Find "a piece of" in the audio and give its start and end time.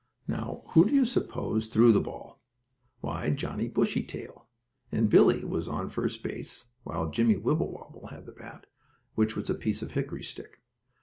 9.47-9.91